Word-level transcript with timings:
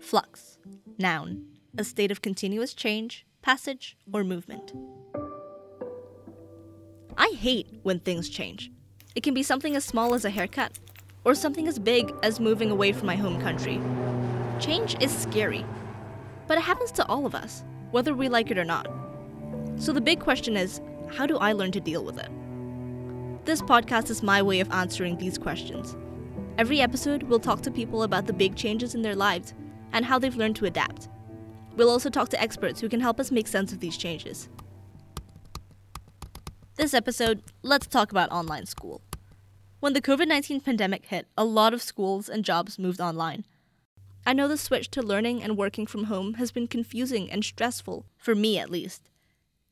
Flux. 0.00 0.58
Noun. 0.98 1.44
A 1.76 1.84
state 1.84 2.10
of 2.10 2.22
continuous 2.22 2.74
change, 2.74 3.26
passage, 3.42 3.96
or 4.12 4.24
movement. 4.24 4.72
I 7.16 7.34
hate 7.38 7.68
when 7.82 8.00
things 8.00 8.28
change. 8.28 8.72
It 9.14 9.22
can 9.22 9.34
be 9.34 9.42
something 9.42 9.76
as 9.76 9.84
small 9.84 10.14
as 10.14 10.24
a 10.24 10.30
haircut, 10.30 10.72
or 11.24 11.34
something 11.34 11.68
as 11.68 11.78
big 11.78 12.12
as 12.22 12.40
moving 12.40 12.70
away 12.70 12.92
from 12.92 13.06
my 13.06 13.14
home 13.14 13.40
country. 13.40 13.78
Change 14.58 14.96
is 15.02 15.16
scary, 15.16 15.66
but 16.46 16.56
it 16.56 16.62
happens 16.62 16.90
to 16.92 17.06
all 17.06 17.26
of 17.26 17.34
us, 17.34 17.62
whether 17.90 18.14
we 18.14 18.28
like 18.28 18.50
it 18.50 18.58
or 18.58 18.64
not. 18.64 18.88
So 19.76 19.92
the 19.92 20.00
big 20.00 20.18
question 20.18 20.56
is 20.56 20.80
how 21.14 21.26
do 21.26 21.36
I 21.38 21.52
learn 21.52 21.72
to 21.72 21.80
deal 21.80 22.04
with 22.04 22.18
it? 22.18 22.30
This 23.44 23.60
podcast 23.60 24.10
is 24.10 24.22
my 24.22 24.40
way 24.40 24.60
of 24.60 24.70
answering 24.70 25.18
these 25.18 25.36
questions. 25.36 25.94
Every 26.56 26.80
episode, 26.80 27.24
we'll 27.24 27.38
talk 27.38 27.60
to 27.62 27.70
people 27.70 28.02
about 28.02 28.26
the 28.26 28.32
big 28.32 28.56
changes 28.56 28.94
in 28.94 29.02
their 29.02 29.14
lives 29.14 29.54
and 29.92 30.04
how 30.04 30.18
they've 30.18 30.36
learned 30.36 30.56
to 30.56 30.66
adapt. 30.66 31.08
We'll 31.76 31.90
also 31.90 32.10
talk 32.10 32.28
to 32.30 32.40
experts 32.40 32.80
who 32.80 32.88
can 32.88 33.00
help 33.00 33.20
us 33.20 33.30
make 33.30 33.48
sense 33.48 33.72
of 33.72 33.80
these 33.80 33.96
changes. 33.96 34.48
This 36.76 36.94
episode, 36.94 37.42
let's 37.62 37.86
talk 37.86 38.10
about 38.10 38.32
online 38.32 38.66
school. 38.66 39.02
When 39.80 39.92
the 39.92 40.02
COVID 40.02 40.28
19 40.28 40.60
pandemic 40.60 41.06
hit, 41.06 41.26
a 41.36 41.44
lot 41.44 41.72
of 41.72 41.82
schools 41.82 42.28
and 42.28 42.44
jobs 42.44 42.78
moved 42.78 43.00
online. 43.00 43.44
I 44.26 44.34
know 44.34 44.46
the 44.46 44.58
switch 44.58 44.90
to 44.90 45.02
learning 45.02 45.42
and 45.42 45.56
working 45.56 45.86
from 45.86 46.04
home 46.04 46.34
has 46.34 46.52
been 46.52 46.68
confusing 46.68 47.30
and 47.30 47.44
stressful, 47.44 48.04
for 48.18 48.34
me 48.34 48.58
at 48.58 48.70
least. 48.70 49.08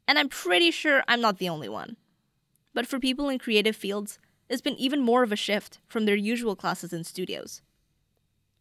And 0.06 0.18
I'm 0.18 0.30
pretty 0.30 0.70
sure 0.70 1.02
I'm 1.06 1.20
not 1.20 1.38
the 1.38 1.50
only 1.50 1.68
one. 1.68 1.96
But 2.72 2.86
for 2.86 2.98
people 2.98 3.28
in 3.28 3.38
creative 3.38 3.76
fields, 3.76 4.18
it's 4.48 4.62
been 4.62 4.76
even 4.76 5.02
more 5.02 5.22
of 5.22 5.32
a 5.32 5.36
shift 5.36 5.80
from 5.86 6.06
their 6.06 6.16
usual 6.16 6.56
classes 6.56 6.92
and 6.92 7.06
studios. 7.06 7.60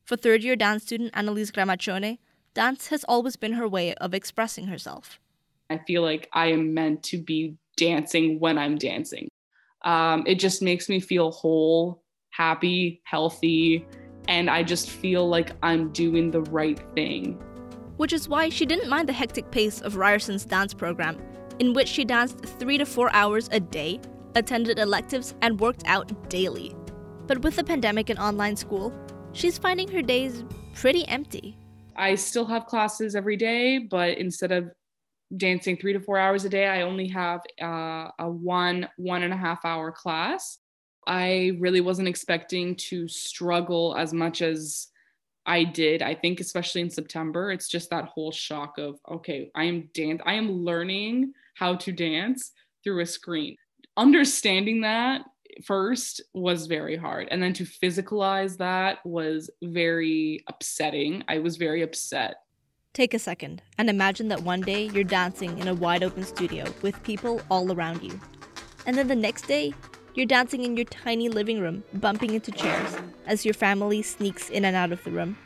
For 0.07 0.15
third 0.15 0.41
year 0.41 0.55
dance 0.55 0.83
student 0.83 1.11
Annalise 1.13 1.51
Grammacione, 1.51 2.19
dance 2.53 2.87
has 2.87 3.03
always 3.09 3.35
been 3.35 3.51
her 3.51 3.67
way 3.67 3.93
of 3.95 4.13
expressing 4.13 4.67
herself. 4.67 5.19
I 5.69 5.79
feel 5.79 6.01
like 6.01 6.29
I 6.31 6.47
am 6.47 6.73
meant 6.73 7.03
to 7.11 7.21
be 7.21 7.57
dancing 7.75 8.39
when 8.39 8.57
I'm 8.57 8.77
dancing. 8.77 9.27
Um, 9.83 10.23
it 10.25 10.35
just 10.35 10.61
makes 10.61 10.87
me 10.87 11.01
feel 11.01 11.31
whole, 11.31 12.03
happy, 12.29 13.01
healthy, 13.03 13.85
and 14.29 14.49
I 14.49 14.63
just 14.63 14.89
feel 14.89 15.27
like 15.27 15.51
I'm 15.61 15.91
doing 15.91 16.31
the 16.31 16.43
right 16.43 16.79
thing. 16.95 17.33
Which 17.97 18.13
is 18.13 18.29
why 18.29 18.47
she 18.47 18.65
didn't 18.65 18.89
mind 18.89 19.09
the 19.09 19.13
hectic 19.13 19.51
pace 19.51 19.81
of 19.81 19.95
Ryerson's 19.95 20.45
dance 20.45 20.73
program, 20.73 21.17
in 21.59 21.73
which 21.73 21.89
she 21.89 22.05
danced 22.05 22.45
three 22.45 22.77
to 22.77 22.85
four 22.85 23.11
hours 23.11 23.49
a 23.51 23.59
day, 23.59 23.99
attended 24.35 24.79
electives, 24.79 25.35
and 25.41 25.59
worked 25.59 25.83
out 25.85 26.29
daily. 26.29 26.73
But 27.25 27.41
with 27.41 27.57
the 27.57 27.63
pandemic 27.65 28.09
and 28.09 28.17
online 28.19 28.55
school, 28.55 28.93
she's 29.33 29.57
finding 29.57 29.87
her 29.89 30.01
days 30.01 30.43
pretty 30.73 31.07
empty. 31.07 31.57
I 31.95 32.15
still 32.15 32.45
have 32.45 32.67
classes 32.67 33.15
every 33.15 33.37
day, 33.37 33.79
but 33.79 34.17
instead 34.17 34.51
of 34.51 34.71
dancing 35.35 35.77
three 35.77 35.93
to 35.93 35.99
four 35.99 36.17
hours 36.17 36.45
a 36.45 36.49
day, 36.49 36.67
I 36.67 36.83
only 36.83 37.07
have 37.09 37.41
uh, 37.61 38.09
a 38.19 38.29
one, 38.29 38.87
one 38.97 39.23
and 39.23 39.33
a 39.33 39.37
half 39.37 39.65
hour 39.65 39.91
class. 39.91 40.59
I 41.07 41.57
really 41.59 41.81
wasn't 41.81 42.07
expecting 42.07 42.75
to 42.75 43.07
struggle 43.07 43.95
as 43.97 44.13
much 44.13 44.41
as 44.41 44.87
I 45.45 45.63
did. 45.63 46.01
I 46.01 46.13
think, 46.13 46.39
especially 46.39 46.81
in 46.81 46.89
September, 46.89 47.51
it's 47.51 47.69
just 47.69 47.89
that 47.89 48.05
whole 48.05 48.31
shock 48.31 48.77
of, 48.77 48.99
okay, 49.09 49.49
I 49.55 49.63
am 49.63 49.89
dance, 49.93 50.21
I 50.25 50.33
am 50.33 50.51
learning 50.51 51.33
how 51.55 51.75
to 51.75 51.91
dance 51.91 52.51
through 52.83 53.01
a 53.01 53.05
screen. 53.05 53.55
Understanding 53.95 54.81
that 54.81 55.21
first 55.65 56.21
was 56.33 56.67
very 56.67 56.95
hard. 56.95 57.27
And 57.31 57.41
then 57.41 57.53
to 57.53 57.63
physicalize 57.63 58.57
that 58.57 58.99
was 59.05 59.49
very 59.63 60.43
upsetting. 60.47 61.23
I 61.27 61.39
was 61.39 61.57
very 61.57 61.81
upset 61.81 62.35
Take 62.97 63.13
a 63.13 63.19
second 63.19 63.61
and 63.77 63.91
imagine 63.91 64.27
that 64.29 64.41
one 64.41 64.61
day 64.61 64.87
you're 64.87 65.03
dancing 65.03 65.59
in 65.59 65.67
a 65.67 65.75
wide 65.75 66.01
open 66.01 66.23
studio 66.23 66.65
with 66.81 67.03
people 67.03 67.39
all 67.51 67.71
around 67.71 68.01
you. 68.01 68.19
And 68.87 68.97
then 68.97 69.07
the 69.07 69.15
next 69.15 69.43
day, 69.43 69.75
you're 70.15 70.25
dancing 70.25 70.63
in 70.63 70.75
your 70.75 70.85
tiny 70.85 71.29
living 71.29 71.59
room, 71.59 71.83
bumping 71.93 72.33
into 72.33 72.51
chairs 72.51 72.97
as 73.27 73.45
your 73.45 73.53
family 73.53 74.01
sneaks 74.01 74.49
in 74.49 74.65
and 74.65 74.75
out 74.75 74.91
of 74.91 75.03
the 75.03 75.11
room. 75.11 75.37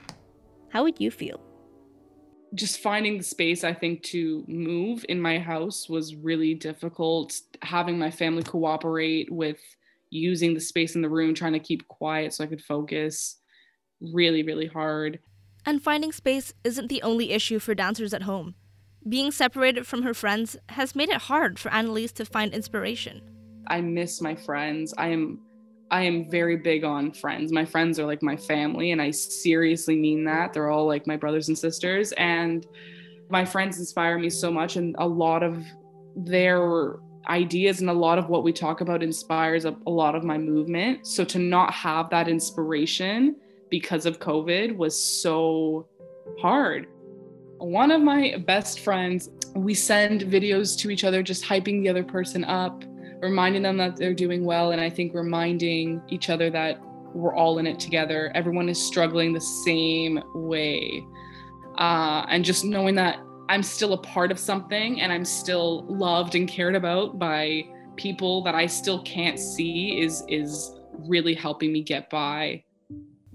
How 0.69 0.84
would 0.84 1.02
you 1.02 1.12
feel? 1.12 1.41
Just 2.53 2.80
finding 2.80 3.18
the 3.18 3.24
space, 3.25 3.66
I 3.66 3.74
think, 3.74 4.03
to 4.03 4.46
move 4.47 5.06
in 5.09 5.19
my 5.19 5.38
house 5.38 5.90
was 5.90 6.16
really 6.16 6.53
difficult. 6.53 7.38
Having 7.63 8.00
my 8.00 8.12
family 8.12 8.44
cooperate 8.44 9.30
with 9.30 9.59
using 10.12 10.54
the 10.54 10.60
space 10.60 10.96
in 10.96 11.02
the 11.02 11.10
room, 11.10 11.34
trying 11.34 11.54
to 11.54 11.60
keep 11.60 11.88
quiet 11.88 12.34
so 12.34 12.44
I 12.44 12.48
could 12.48 12.62
focus, 12.62 13.38
really, 14.00 14.44
really 14.44 14.68
hard. 14.68 15.20
And 15.66 15.82
finding 15.82 16.12
space 16.12 16.54
isn't 16.64 16.90
the 16.90 17.02
only 17.02 17.32
issue 17.32 17.60
for 17.60 17.74
dancers 17.74 18.14
at 18.14 18.24
home. 18.24 18.56
Being 19.08 19.32
separated 19.32 19.88
from 19.88 20.04
her 20.04 20.14
friends 20.14 20.58
has 20.70 20.96
made 20.96 21.10
it 21.10 21.24
hard 21.24 21.58
for 21.58 21.72
Annalise 21.72 22.12
to 22.14 22.26
find 22.26 22.54
inspiration. 22.54 23.22
I 23.68 23.82
miss 23.82 24.22
my 24.22 24.36
friends. 24.36 24.94
I 24.98 25.08
am 25.08 25.40
I 25.90 26.04
am 26.04 26.30
very 26.30 26.56
big 26.56 26.86
on 26.86 27.12
friends. 27.12 27.52
My 27.52 27.66
friends 27.66 28.00
are 28.00 28.06
like 28.06 28.24
my 28.24 28.38
family 28.38 28.92
and 28.92 29.02
I 29.02 29.12
seriously 29.12 29.98
mean 29.98 30.24
that. 30.24 30.54
They're 30.54 30.70
all 30.70 30.88
like 30.88 31.06
my 31.06 31.18
brothers 31.18 31.50
and 31.50 31.58
sisters 31.58 32.14
and 32.14 32.66
my 33.30 33.44
friends 33.44 33.78
inspire 33.78 34.18
me 34.18 34.30
so 34.30 34.52
much 34.52 34.78
and 34.78 34.96
a 35.00 35.08
lot 35.08 35.44
of 35.44 35.66
their 36.16 37.00
ideas 37.28 37.82
and 37.82 37.90
a 37.90 37.94
lot 37.94 38.18
of 38.18 38.30
what 38.30 38.44
we 38.44 38.52
talk 38.52 38.82
about 38.82 39.04
inspires 39.04 39.66
a, 39.66 39.76
a 39.86 39.90
lot 39.90 40.16
of 40.16 40.24
my 40.24 40.38
movement. 40.38 41.06
So 41.06 41.24
to 41.26 41.40
not 41.40 41.74
have 41.74 42.09
that 42.09 42.28
inspiration 42.28 43.36
because 43.70 44.06
of 44.06 44.20
COVID 44.20 44.76
was 44.76 45.02
so 45.02 45.88
hard. 46.40 46.88
One 47.58 47.92
of 47.92 48.02
my 48.02 48.38
best 48.46 48.80
friends, 48.80 49.30
we 49.56 49.74
send 49.74 50.22
videos 50.22 50.78
to 50.80 50.90
each 50.90 51.04
other, 51.04 51.22
just 51.22 51.44
hyping 51.44 51.81
the 51.81 51.90
other 51.90 52.04
person 52.04 52.44
up, 52.44 52.84
reminding 53.22 53.62
them 53.62 53.78
that 53.78 53.98
they're 53.98 54.14
doing 54.14 54.44
well. 54.44 54.72
And 54.72 54.81
I 54.81 54.90
think 54.90 55.14
reminding 55.14 56.02
each 56.10 56.30
other 56.30 56.50
that 56.50 56.81
we're 57.14 57.36
all 57.36 57.60
in 57.60 57.68
it 57.68 57.80
together. 57.80 58.31
Everyone 58.36 58.70
is 58.70 58.81
struggling 58.81 59.34
the 59.34 59.42
same 59.42 60.22
way. 60.34 61.06
Uh, 61.78 62.26
and 62.30 62.44
just 62.44 62.66
knowing 62.66 62.96
that 62.96 63.20
I'm 63.51 63.63
still 63.63 63.91
a 63.91 63.97
part 63.97 64.31
of 64.31 64.39
something 64.39 65.01
and 65.01 65.12
I'm 65.12 65.25
still 65.25 65.84
loved 65.89 66.35
and 66.35 66.47
cared 66.47 66.73
about 66.73 67.19
by 67.19 67.66
people 67.97 68.41
that 68.44 68.56
I 68.56 68.66
still 68.66 69.03
can't 69.03 69.38
see 69.38 70.00
is 70.00 70.23
is 70.29 70.73
really 71.00 71.34
helping 71.34 71.73
me 71.73 71.84
get 71.84 72.09
by. 72.09 72.63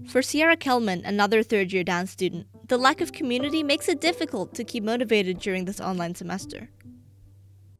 For 0.07 0.23
Sierra 0.23 0.57
Kellman, 0.57 1.03
another 1.05 1.43
third 1.43 1.71
year 1.71 1.83
dance 1.83 2.09
student, 2.09 2.47
the 2.67 2.79
lack 2.79 2.99
of 2.99 3.11
community 3.11 3.61
makes 3.61 3.87
it 3.87 4.01
difficult 4.01 4.55
to 4.55 4.63
keep 4.63 4.83
motivated 4.83 5.37
during 5.37 5.65
this 5.65 5.79
online 5.79 6.15
semester. 6.15 6.67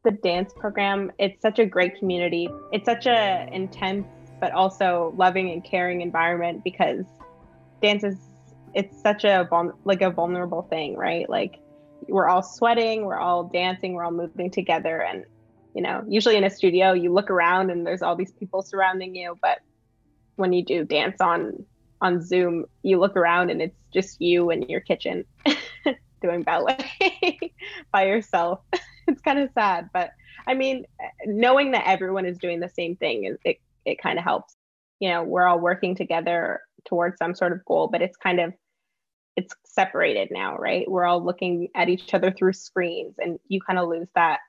The 0.04 0.12
dance 0.12 0.52
program, 0.54 1.10
it's 1.18 1.42
such 1.42 1.58
a 1.58 1.66
great 1.66 1.98
community. 1.98 2.48
It's 2.70 2.84
such 2.84 3.06
a 3.06 3.48
intense 3.52 4.06
but 4.38 4.52
also 4.52 5.12
loving 5.16 5.50
and 5.50 5.64
caring 5.64 6.02
environment 6.02 6.62
because 6.62 7.04
dance 7.82 8.04
is 8.04 8.16
it's 8.74 9.02
such 9.02 9.24
a 9.24 9.48
like 9.84 10.02
a 10.02 10.10
vulnerable 10.10 10.62
thing, 10.62 10.96
right? 10.96 11.28
Like 11.28 11.58
we're 12.06 12.28
all 12.28 12.42
sweating, 12.42 13.04
we're 13.04 13.18
all 13.18 13.44
dancing, 13.44 13.94
we're 13.94 14.04
all 14.04 14.10
moving 14.10 14.50
together 14.50 15.02
and 15.02 15.24
you 15.74 15.82
know, 15.82 16.02
usually 16.08 16.36
in 16.36 16.44
a 16.44 16.50
studio 16.50 16.92
you 16.92 17.12
look 17.12 17.30
around 17.30 17.70
and 17.70 17.86
there's 17.86 18.02
all 18.02 18.16
these 18.16 18.32
people 18.32 18.62
surrounding 18.62 19.14
you, 19.14 19.38
but 19.40 19.58
when 20.36 20.52
you 20.52 20.64
do 20.64 20.84
dance 20.84 21.20
on 21.20 21.64
on 22.00 22.22
Zoom, 22.22 22.64
you 22.82 22.98
look 22.98 23.16
around 23.16 23.50
and 23.50 23.60
it's 23.60 23.76
just 23.92 24.20
you 24.20 24.50
in 24.50 24.62
your 24.62 24.80
kitchen 24.80 25.24
doing 26.22 26.42
ballet 26.42 26.78
by 27.92 28.06
yourself. 28.06 28.60
it's 29.08 29.20
kind 29.20 29.38
of 29.38 29.50
sad, 29.52 29.88
but 29.92 30.10
I 30.46 30.54
mean, 30.54 30.86
knowing 31.26 31.72
that 31.72 31.86
everyone 31.86 32.24
is 32.24 32.38
doing 32.38 32.60
the 32.60 32.68
same 32.68 32.96
thing, 32.96 33.36
it 33.44 33.60
it 33.84 34.00
kind 34.00 34.18
of 34.18 34.24
helps. 34.24 34.56
You 35.00 35.10
know, 35.10 35.22
we're 35.22 35.46
all 35.46 35.60
working 35.60 35.94
together 35.94 36.60
towards 36.86 37.18
some 37.18 37.34
sort 37.34 37.52
of 37.52 37.64
goal, 37.64 37.88
but 37.88 38.02
it's 38.02 38.16
kind 38.16 38.40
of 38.40 38.52
it's 39.38 39.54
separated 39.64 40.28
now, 40.30 40.56
right? 40.56 40.90
We're 40.90 41.06
all 41.06 41.24
looking 41.24 41.68
at 41.74 41.88
each 41.88 42.12
other 42.12 42.30
through 42.30 42.54
screens, 42.54 43.14
and 43.18 43.38
you 43.48 43.60
kind 43.60 43.78
of 43.78 43.88
lose 43.88 44.08
that, 44.14 44.40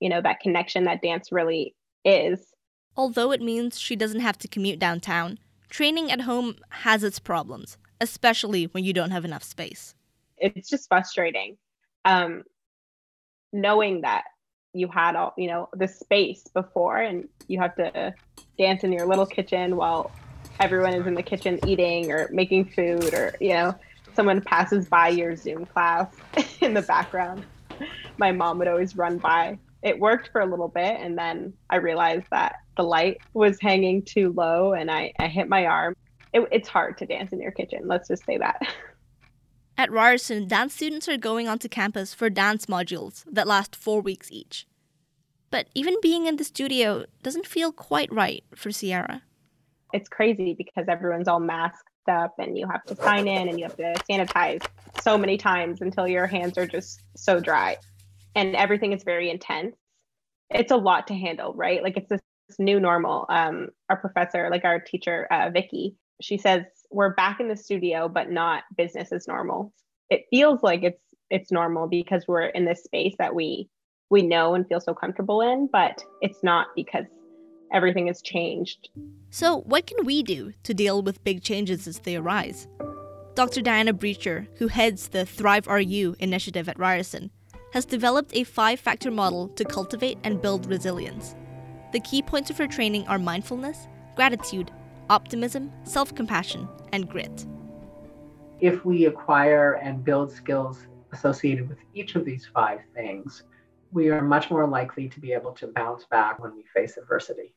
you 0.00 0.08
know, 0.08 0.20
that 0.20 0.40
connection 0.40 0.84
that 0.84 1.02
dance 1.02 1.30
really 1.32 1.74
is. 2.04 2.52
Although 2.96 3.32
it 3.32 3.40
means 3.40 3.78
she 3.78 3.96
doesn't 3.96 4.20
have 4.20 4.38
to 4.38 4.48
commute 4.48 4.78
downtown, 4.78 5.38
Training 5.68 6.10
at 6.10 6.22
home 6.22 6.56
has 6.70 7.02
its 7.02 7.18
problems, 7.18 7.76
especially 8.00 8.64
when 8.66 8.84
you 8.84 8.92
don't 8.92 9.10
have 9.10 9.24
enough 9.24 9.42
space. 9.42 9.94
It's 10.38 10.68
just 10.68 10.88
frustrating. 10.88 11.56
Um, 12.04 12.44
knowing 13.52 14.02
that 14.02 14.24
you 14.72 14.88
had 14.88 15.16
all, 15.16 15.34
you 15.36 15.48
know, 15.48 15.68
the 15.74 15.88
space 15.88 16.44
before 16.54 16.98
and 16.98 17.28
you 17.48 17.58
have 17.58 17.74
to 17.76 18.14
dance 18.58 18.84
in 18.84 18.92
your 18.92 19.06
little 19.06 19.26
kitchen 19.26 19.76
while 19.76 20.12
everyone 20.60 20.94
is 20.94 21.06
in 21.06 21.14
the 21.14 21.22
kitchen 21.22 21.58
eating 21.66 22.12
or 22.12 22.28
making 22.32 22.66
food 22.66 23.12
or, 23.12 23.34
you 23.40 23.50
know, 23.50 23.74
someone 24.16 24.40
passes 24.40 24.88
by 24.88 25.08
your 25.08 25.36
Zoom 25.36 25.66
class 25.66 26.08
in 26.60 26.74
the 26.74 26.82
background. 26.82 27.44
My 28.18 28.32
mom 28.32 28.58
would 28.58 28.68
always 28.68 28.96
run 28.96 29.18
by 29.18 29.58
it 29.86 30.00
worked 30.00 30.30
for 30.32 30.40
a 30.40 30.46
little 30.46 30.68
bit 30.68 30.96
and 31.00 31.16
then 31.16 31.52
i 31.70 31.76
realized 31.76 32.26
that 32.30 32.56
the 32.76 32.82
light 32.82 33.18
was 33.34 33.58
hanging 33.60 34.02
too 34.02 34.32
low 34.36 34.72
and 34.72 34.90
i, 34.90 35.12
I 35.18 35.28
hit 35.28 35.48
my 35.48 35.66
arm 35.66 35.94
it, 36.32 36.46
it's 36.50 36.68
hard 36.68 36.98
to 36.98 37.06
dance 37.06 37.32
in 37.32 37.40
your 37.40 37.52
kitchen 37.52 37.82
let's 37.84 38.08
just 38.08 38.24
say 38.24 38.36
that 38.38 38.60
At 39.78 39.92
Ryerson, 39.92 40.48
dance 40.48 40.72
students 40.72 41.06
are 41.06 41.18
going 41.18 41.48
onto 41.48 41.68
campus 41.68 42.14
for 42.14 42.30
dance 42.30 42.64
modules 42.64 43.24
that 43.30 43.46
last 43.46 43.76
four 43.76 44.00
weeks 44.00 44.32
each. 44.32 44.66
But 45.50 45.66
even 45.74 45.96
being 46.00 46.24
in 46.24 46.36
the 46.36 46.44
studio 46.44 47.04
doesn't 47.22 47.46
feel 47.46 47.72
quite 47.72 48.10
right 48.10 48.42
for 48.54 48.70
Sierra. 48.70 49.20
It's 49.92 50.08
crazy 50.08 50.54
because 50.54 50.86
everyone's 50.88 51.28
all 51.28 51.40
masked 51.40 51.90
up 52.08 52.34
and 52.38 52.56
you 52.56 52.66
have 52.68 52.84
to 52.84 52.96
sign 52.96 53.28
in 53.28 53.48
and 53.48 53.58
you 53.58 53.64
have 53.64 53.76
to 53.76 53.94
sanitize 54.08 54.64
so 55.00 55.16
many 55.16 55.36
times 55.36 55.80
until 55.80 56.06
your 56.06 56.26
hands 56.26 56.56
are 56.58 56.66
just 56.66 57.00
so 57.16 57.40
dry. 57.40 57.76
And 58.34 58.54
everything 58.54 58.92
is 58.92 59.02
very 59.02 59.30
intense. 59.30 59.76
It's 60.50 60.72
a 60.72 60.76
lot 60.76 61.06
to 61.08 61.14
handle, 61.14 61.54
right? 61.54 61.82
Like 61.82 61.96
it's 61.96 62.08
this 62.08 62.20
new 62.58 62.80
normal. 62.80 63.26
Um, 63.28 63.68
our 63.90 63.96
professor, 63.96 64.48
like 64.50 64.64
our 64.64 64.80
teacher, 64.80 65.26
uh, 65.30 65.50
Vicky, 65.50 65.96
she 66.20 66.38
says 66.38 66.64
we're 66.90 67.14
back 67.14 67.40
in 67.40 67.48
the 67.48 67.56
studio, 67.56 68.08
but 68.08 68.30
not 68.30 68.64
business 68.76 69.12
as 69.12 69.26
normal. 69.26 69.72
It 70.10 70.24
feels 70.30 70.62
like 70.62 70.82
it's 70.82 71.02
it's 71.28 71.50
normal 71.50 71.88
because 71.88 72.24
we're 72.28 72.46
in 72.46 72.64
this 72.64 72.84
space 72.84 73.14
that 73.18 73.34
we 73.34 73.68
we 74.10 74.22
know 74.22 74.54
and 74.54 74.66
feel 74.68 74.80
so 74.80 74.94
comfortable 74.94 75.40
in, 75.40 75.68
but 75.72 76.02
it's 76.20 76.42
not 76.44 76.68
because 76.76 77.06
everything 77.72 78.06
has 78.06 78.22
changed. 78.22 78.88
So, 79.30 79.60
what 79.62 79.86
can 79.86 80.04
we 80.04 80.22
do 80.22 80.52
to 80.62 80.74
deal 80.74 81.02
with 81.02 81.24
big 81.24 81.42
changes 81.42 81.86
as 81.86 81.98
they 82.00 82.16
arise? 82.16 82.68
Dr. 83.34 83.60
Diana 83.60 83.92
Brecher, 83.92 84.46
who 84.56 84.68
heads 84.68 85.08
the 85.08 85.26
Thrive 85.26 85.66
RU 85.66 86.16
initiative 86.18 86.68
at 86.68 86.78
Ryerson, 86.78 87.30
has 87.72 87.84
developed 87.84 88.34
a 88.34 88.44
five 88.44 88.80
factor 88.80 89.10
model 89.10 89.48
to 89.48 89.64
cultivate 89.64 90.18
and 90.24 90.40
build 90.40 90.66
resilience. 90.66 91.34
The 91.92 92.00
key 92.00 92.22
points 92.22 92.48
of 92.48 92.56
her 92.58 92.66
training 92.66 93.06
are 93.08 93.18
mindfulness, 93.18 93.88
gratitude, 94.14 94.70
optimism, 95.10 95.70
self 95.84 96.14
compassion, 96.14 96.68
and 96.92 97.08
grit. 97.08 97.46
If 98.60 98.84
we 98.84 99.04
acquire 99.04 99.74
and 99.74 100.02
build 100.02 100.32
skills 100.32 100.86
associated 101.12 101.68
with 101.68 101.78
each 101.92 102.14
of 102.14 102.24
these 102.24 102.48
five 102.54 102.80
things, 102.94 103.42
we 103.92 104.08
are 104.08 104.22
much 104.22 104.50
more 104.50 104.66
likely 104.66 105.08
to 105.08 105.20
be 105.20 105.32
able 105.32 105.52
to 105.52 105.66
bounce 105.68 106.04
back 106.04 106.38
when 106.38 106.56
we 106.56 106.64
face 106.74 106.96
adversity. 106.96 107.54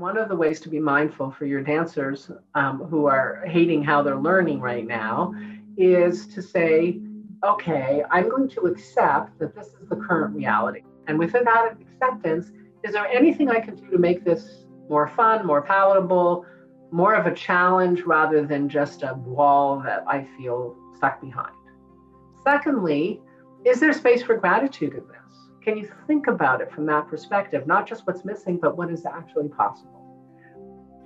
One 0.00 0.16
of 0.16 0.30
the 0.30 0.34
ways 0.34 0.60
to 0.60 0.70
be 0.70 0.80
mindful 0.80 1.30
for 1.30 1.44
your 1.44 1.60
dancers 1.60 2.30
um, 2.54 2.78
who 2.84 3.04
are 3.04 3.44
hating 3.46 3.82
how 3.84 4.02
they're 4.02 4.16
learning 4.16 4.58
right 4.58 4.86
now 4.86 5.34
is 5.76 6.26
to 6.28 6.40
say, 6.40 6.98
okay, 7.44 8.02
I'm 8.10 8.30
going 8.30 8.48
to 8.48 8.62
accept 8.62 9.38
that 9.40 9.54
this 9.54 9.66
is 9.66 9.90
the 9.90 9.96
current 9.96 10.34
reality. 10.34 10.84
And 11.06 11.18
within 11.18 11.44
that 11.44 11.76
acceptance, 11.78 12.50
is 12.82 12.94
there 12.94 13.08
anything 13.08 13.50
I 13.50 13.60
can 13.60 13.76
do 13.76 13.90
to 13.90 13.98
make 13.98 14.24
this 14.24 14.64
more 14.88 15.06
fun, 15.06 15.44
more 15.46 15.60
palatable, 15.60 16.46
more 16.90 17.14
of 17.14 17.26
a 17.26 17.34
challenge 17.34 18.00
rather 18.00 18.46
than 18.46 18.70
just 18.70 19.02
a 19.02 19.12
wall 19.12 19.80
that 19.80 20.02
I 20.08 20.26
feel 20.38 20.78
stuck 20.96 21.20
behind? 21.20 21.52
Secondly, 22.42 23.20
is 23.66 23.80
there 23.80 23.92
space 23.92 24.22
for 24.22 24.38
gratitude 24.38 24.94
in 24.94 25.06
this? 25.08 25.29
Can 25.62 25.76
you 25.76 25.90
think 26.06 26.26
about 26.26 26.62
it 26.62 26.72
from 26.72 26.86
that 26.86 27.08
perspective, 27.08 27.66
not 27.66 27.86
just 27.86 28.06
what's 28.06 28.24
missing, 28.24 28.56
but 28.56 28.78
what 28.78 28.90
is 28.90 29.04
actually 29.04 29.48
possible? 29.48 30.00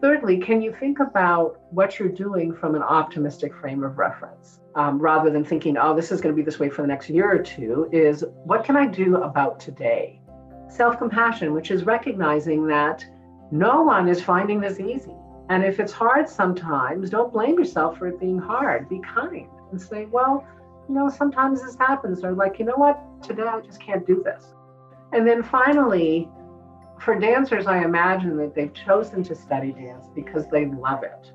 Thirdly, 0.00 0.38
can 0.38 0.62
you 0.62 0.72
think 0.72 1.00
about 1.00 1.60
what 1.70 1.98
you're 1.98 2.08
doing 2.08 2.54
from 2.54 2.74
an 2.74 2.82
optimistic 2.82 3.54
frame 3.56 3.82
of 3.82 3.98
reference? 3.98 4.60
Um, 4.76 4.98
rather 4.98 5.30
than 5.30 5.44
thinking, 5.44 5.76
oh, 5.76 5.94
this 5.94 6.12
is 6.12 6.20
going 6.20 6.34
to 6.34 6.36
be 6.36 6.44
this 6.44 6.58
way 6.58 6.68
for 6.68 6.82
the 6.82 6.88
next 6.88 7.08
year 7.08 7.32
or 7.32 7.42
two, 7.42 7.88
is 7.90 8.24
what 8.44 8.64
can 8.64 8.76
I 8.76 8.86
do 8.86 9.16
about 9.16 9.58
today? 9.58 10.20
Self 10.68 10.98
compassion, 10.98 11.52
which 11.52 11.70
is 11.70 11.84
recognizing 11.84 12.66
that 12.68 13.04
no 13.50 13.82
one 13.82 14.08
is 14.08 14.22
finding 14.22 14.60
this 14.60 14.78
easy. 14.78 15.14
And 15.48 15.64
if 15.64 15.80
it's 15.80 15.92
hard 15.92 16.28
sometimes, 16.28 17.10
don't 17.10 17.32
blame 17.32 17.58
yourself 17.58 17.98
for 17.98 18.06
it 18.06 18.20
being 18.20 18.38
hard. 18.38 18.88
Be 18.88 19.00
kind 19.00 19.48
and 19.70 19.80
say, 19.80 20.06
well, 20.06 20.46
you 20.88 20.94
know, 20.94 21.08
sometimes 21.08 21.62
this 21.62 21.76
happens, 21.76 22.25
or 22.25 22.32
like, 22.32 22.58
you 22.58 22.64
know 22.64 22.76
what, 22.76 23.00
today 23.22 23.42
I 23.42 23.60
just 23.60 23.81
can't 23.81 24.06
do 24.06 24.22
this. 24.22 24.44
And 25.12 25.26
then 25.26 25.42
finally, 25.42 26.28
for 27.00 27.19
dancers, 27.19 27.66
I 27.66 27.84
imagine 27.84 28.36
that 28.38 28.54
they've 28.54 28.72
chosen 28.72 29.22
to 29.25 29.34
study 29.34 29.72
dance 29.72 30.06
because 30.14 30.46
they 30.50 30.66
love 30.66 31.02
it. 31.02 31.32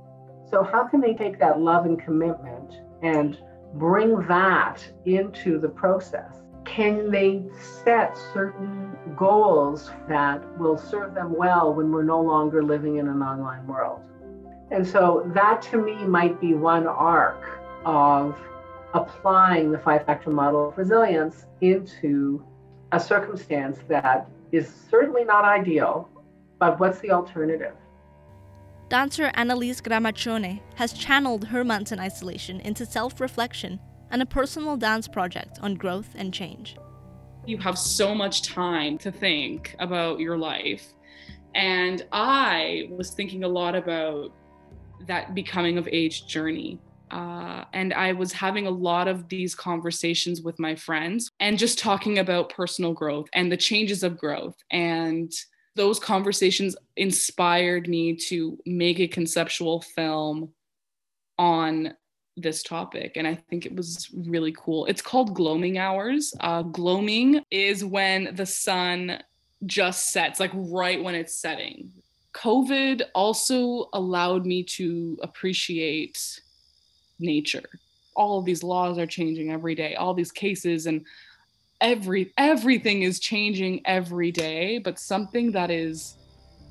So, 0.49 0.63
how 0.63 0.85
can 0.85 0.99
they 0.99 1.13
take 1.13 1.39
that 1.39 1.59
love 1.59 1.85
and 1.85 2.01
commitment 2.01 2.73
and 3.03 3.37
bring 3.75 4.19
that 4.27 4.83
into 5.05 5.59
the 5.59 5.69
process? 5.69 6.41
Can 6.65 7.11
they 7.11 7.43
set 7.83 8.17
certain 8.33 8.95
goals 9.15 9.91
that 10.07 10.43
will 10.59 10.77
serve 10.77 11.13
them 11.13 11.35
well 11.35 11.73
when 11.73 11.91
we're 11.91 12.03
no 12.03 12.21
longer 12.21 12.63
living 12.63 12.97
in 12.97 13.07
an 13.07 13.21
online 13.21 13.65
world? 13.67 14.01
And 14.71 14.85
so, 14.85 15.29
that 15.33 15.61
to 15.63 15.77
me 15.77 15.95
might 16.05 16.39
be 16.41 16.53
one 16.53 16.87
arc 16.87 17.59
of 17.85 18.37
applying 18.93 19.71
the 19.71 19.79
five 19.79 20.05
factor 20.05 20.29
model 20.29 20.69
of 20.69 20.77
resilience 20.77 21.45
into 21.61 22.43
a 22.91 22.99
circumstance 22.99 23.79
that 23.87 24.27
is 24.51 24.71
certainly 24.89 25.23
not 25.23 25.45
ideal, 25.45 26.09
but 26.57 26.79
what's 26.79 26.99
the 26.99 27.11
alternative? 27.11 27.75
Dancer 28.89 29.31
Annalise 29.35 29.81
Grammacione 29.81 30.61
has 30.75 30.93
channeled 30.93 31.45
her 31.45 31.63
months 31.63 31.91
in 31.91 31.99
isolation 31.99 32.59
into 32.61 32.85
self 32.85 33.21
reflection 33.21 33.79
and 34.09 34.21
a 34.21 34.25
personal 34.25 34.75
dance 34.75 35.07
project 35.07 35.59
on 35.61 35.75
growth 35.75 36.09
and 36.15 36.33
change. 36.33 36.75
You 37.45 37.59
have 37.59 37.77
so 37.77 38.15
much 38.15 38.41
time 38.41 38.97
to 38.99 39.11
think 39.11 39.75
about 39.79 40.19
your 40.19 40.37
life. 40.37 40.93
And 41.53 42.05
I 42.11 42.89
was 42.91 43.11
thinking 43.11 43.43
a 43.43 43.47
lot 43.47 43.75
about 43.75 44.31
that 45.05 45.35
becoming 45.35 45.77
of 45.77 45.87
age 45.91 46.25
journey 46.25 46.79
uh, 47.11 47.65
and 47.73 47.93
I 47.93 48.13
was 48.13 48.31
having 48.31 48.67
a 48.67 48.71
lot 48.71 49.07
of 49.07 49.29
these 49.29 49.55
conversations 49.55 50.41
with 50.41 50.59
my 50.59 50.75
friends 50.75 51.31
and 51.39 51.57
just 51.57 51.79
talking 51.79 52.19
about 52.19 52.49
personal 52.49 52.93
growth 52.93 53.27
and 53.33 53.51
the 53.51 53.57
changes 53.57 54.03
of 54.03 54.17
growth. 54.17 54.55
And 54.71 55.31
those 55.75 55.99
conversations 55.99 56.75
inspired 56.97 57.87
me 57.87 58.15
to 58.15 58.57
make 58.65 58.99
a 58.99 59.07
conceptual 59.07 59.81
film 59.81 60.49
on 61.37 61.93
this 62.35 62.63
topic. 62.63 63.13
And 63.15 63.27
I 63.27 63.35
think 63.35 63.65
it 63.65 63.75
was 63.75 64.09
really 64.13 64.53
cool. 64.57 64.85
It's 64.85 65.01
called 65.01 65.33
gloaming 65.33 65.77
hours. 65.77 66.33
Uh, 66.39 66.63
gloaming 66.63 67.41
is 67.51 67.83
when 67.83 68.35
the 68.35 68.45
sun 68.45 69.21
just 69.65 70.11
sets, 70.11 70.39
like 70.39 70.51
right 70.53 71.03
when 71.03 71.15
it's 71.15 71.35
setting. 71.35 71.91
COVID 72.33 73.01
also 73.15 73.89
allowed 73.93 74.45
me 74.45 74.63
to 74.63 75.17
appreciate 75.21 76.39
nature. 77.19 77.69
All 78.15 78.39
of 78.39 78.45
these 78.45 78.63
laws 78.63 78.97
are 78.97 79.05
changing 79.05 79.51
every 79.51 79.75
day. 79.75 79.95
All 79.95 80.13
these 80.13 80.31
cases 80.31 80.85
and 80.85 81.05
every 81.81 82.33
everything 82.37 83.03
is 83.03 83.19
changing 83.19 83.81
every 83.85 84.31
day 84.31 84.79
but 84.79 84.99
something 84.99 85.51
that 85.51 85.71
is 85.71 86.17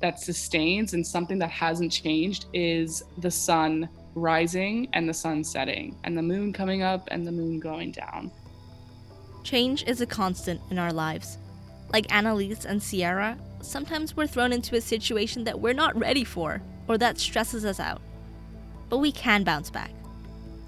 that 0.01 0.19
sustains 0.19 0.93
and 0.93 1.05
something 1.05 1.39
that 1.39 1.49
hasn't 1.49 1.91
changed 1.91 2.45
is 2.53 3.03
the 3.17 3.31
sun 3.31 3.89
rising 4.15 4.87
and 4.93 5.09
the 5.09 5.13
sun 5.13 5.43
setting 5.43 5.97
and 6.03 6.17
the 6.17 6.21
moon 6.21 6.53
coming 6.53 6.83
up 6.83 7.07
and 7.11 7.27
the 7.27 7.31
moon 7.31 7.59
going 7.59 7.91
down. 7.91 8.31
Change 9.43 9.83
is 9.87 9.99
a 9.99 10.05
constant 10.05 10.61
in 10.69 10.79
our 10.79 10.93
lives. 10.93 11.37
Like 11.91 12.13
annalise 12.13 12.65
and 12.65 12.81
sierra 12.81 13.37
sometimes 13.61 14.15
we're 14.15 14.27
thrown 14.27 14.53
into 14.53 14.77
a 14.77 14.81
situation 14.81 15.43
that 15.43 15.59
we're 15.59 15.73
not 15.73 15.97
ready 15.99 16.23
for 16.23 16.61
or 16.87 16.97
that 16.97 17.17
stresses 17.17 17.65
us 17.65 17.79
out. 17.79 18.01
But 18.89 18.99
we 18.99 19.11
can 19.11 19.43
bounce 19.43 19.69
back 19.69 19.91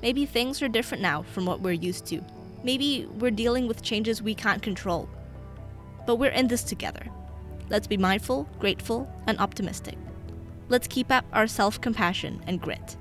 Maybe 0.02 0.26
things 0.26 0.62
are 0.62 0.68
different 0.68 1.02
now 1.02 1.24
from 1.24 1.46
what 1.46 1.62
we're 1.62 1.72
used 1.74 2.06
to. 2.08 2.22
Maybe 2.64 3.08
we're 3.20 3.32
dealing 3.32 3.68
with 3.68 3.82
changes 3.82 4.22
we 4.22 4.36
can't 4.36 4.62
control. 4.62 5.10
But 6.06 6.16
we're 6.16 6.32
in 6.32 6.48
this 6.48 6.64
together. 6.64 7.06
Let's 7.70 7.88
be 7.88 7.98
mindful, 7.98 8.50
grateful, 8.60 9.10
and 9.28 9.40
optimistic. 9.40 9.98
Let's 10.70 10.88
keep 10.88 11.12
up 11.12 11.26
our 11.34 11.48
self 11.48 11.80
compassion 11.80 12.42
and 12.48 12.62
grit. 12.62 12.98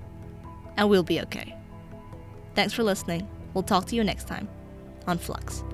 And 0.77 0.89
we'll 0.89 1.03
be 1.03 1.21
okay. 1.23 1.57
Thanks 2.55 2.73
for 2.73 2.83
listening. 2.83 3.29
We'll 3.55 3.63
talk 3.63 3.87
to 3.87 3.97
you 3.97 4.05
next 4.05 4.29
time 4.29 4.49
on 5.07 5.19
Flux. 5.19 5.65